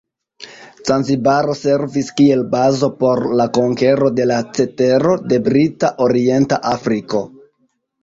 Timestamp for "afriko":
6.77-7.27